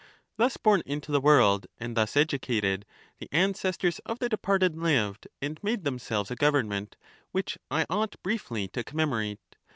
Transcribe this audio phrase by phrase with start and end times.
[0.37, 2.87] Thus born into the world and thus educated,
[3.19, 6.95] the ancestors of the departed lived and made themselves a government,
[7.31, 9.41] which I ought briefly to commemorate.